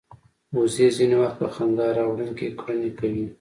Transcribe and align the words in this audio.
وزې 0.57 0.87
ځینې 0.97 1.15
وخت 1.21 1.37
په 1.41 1.47
خندا 1.55 1.87
راوړونکې 1.97 2.47
کړنې 2.59 2.89
کوي 2.99 3.25